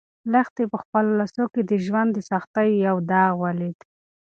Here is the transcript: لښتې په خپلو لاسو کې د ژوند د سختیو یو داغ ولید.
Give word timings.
لښتې 0.31 0.63
په 0.71 0.77
خپلو 0.83 1.11
لاسو 1.19 1.43
کې 1.53 1.61
د 1.69 1.71
ژوند 1.85 2.09
د 2.13 2.19
سختیو 2.31 2.81
یو 2.87 2.97
داغ 3.11 3.33
ولید. 3.43 3.77